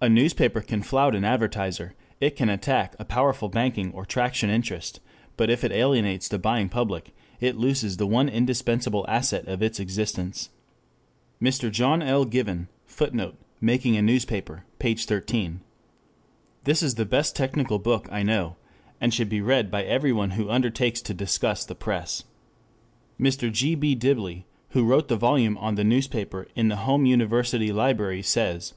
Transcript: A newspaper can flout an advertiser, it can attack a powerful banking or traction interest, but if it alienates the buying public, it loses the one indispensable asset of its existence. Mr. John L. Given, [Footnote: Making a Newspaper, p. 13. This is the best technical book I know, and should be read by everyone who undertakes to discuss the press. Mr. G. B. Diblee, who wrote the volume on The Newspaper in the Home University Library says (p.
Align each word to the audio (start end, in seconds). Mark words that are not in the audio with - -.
A 0.00 0.08
newspaper 0.08 0.62
can 0.62 0.80
flout 0.82 1.14
an 1.14 1.22
advertiser, 1.22 1.92
it 2.18 2.34
can 2.34 2.48
attack 2.48 2.96
a 2.98 3.04
powerful 3.04 3.50
banking 3.50 3.92
or 3.92 4.06
traction 4.06 4.48
interest, 4.48 5.00
but 5.36 5.50
if 5.50 5.62
it 5.62 5.70
alienates 5.70 6.28
the 6.28 6.38
buying 6.38 6.70
public, 6.70 7.14
it 7.40 7.56
loses 7.58 7.98
the 7.98 8.06
one 8.06 8.30
indispensable 8.30 9.04
asset 9.06 9.46
of 9.46 9.62
its 9.62 9.78
existence. 9.78 10.48
Mr. 11.42 11.70
John 11.70 12.00
L. 12.00 12.24
Given, 12.24 12.68
[Footnote: 12.86 13.36
Making 13.60 13.98
a 13.98 14.00
Newspaper, 14.00 14.64
p. 14.78 14.94
13. 14.94 15.60
This 16.64 16.82
is 16.82 16.94
the 16.94 17.04
best 17.04 17.36
technical 17.36 17.78
book 17.78 18.08
I 18.10 18.22
know, 18.22 18.56
and 18.98 19.12
should 19.12 19.28
be 19.28 19.42
read 19.42 19.70
by 19.70 19.82
everyone 19.84 20.30
who 20.30 20.48
undertakes 20.48 21.02
to 21.02 21.12
discuss 21.12 21.66
the 21.66 21.74
press. 21.74 22.24
Mr. 23.20 23.52
G. 23.52 23.74
B. 23.74 23.94
Diblee, 23.94 24.46
who 24.70 24.86
wrote 24.86 25.08
the 25.08 25.16
volume 25.16 25.58
on 25.58 25.74
The 25.74 25.84
Newspaper 25.84 26.48
in 26.56 26.68
the 26.68 26.76
Home 26.76 27.04
University 27.04 27.70
Library 27.72 28.22
says 28.22 28.70
(p. 28.72 28.76